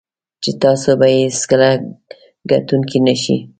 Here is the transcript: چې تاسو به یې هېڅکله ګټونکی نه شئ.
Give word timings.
چې 0.43 0.51
تاسو 0.63 0.89
به 0.99 1.07
یې 1.13 1.19
هېڅکله 1.25 1.69
ګټونکی 2.51 2.99
نه 3.05 3.13
شئ. 3.21 3.37